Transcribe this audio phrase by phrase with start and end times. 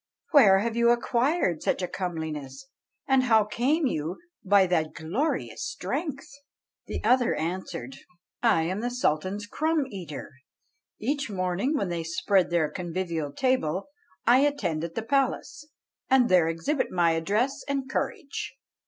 [0.31, 2.65] Where have you acquired such a comeliness?
[3.07, 6.25] and how came you by that glorious strength?"
[6.87, 7.97] The other answered,
[8.41, 10.31] "I am the Sultan's crumb eater.
[10.97, 13.89] Each morning, when they spread the convivial table,
[14.25, 15.67] I attend at the palace,
[16.09, 18.55] and there exhibit my address and courage.